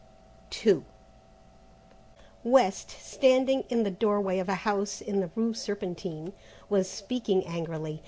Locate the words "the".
3.83-3.91, 5.19-5.29